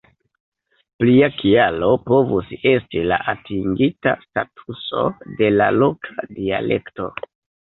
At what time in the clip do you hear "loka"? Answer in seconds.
5.83-6.27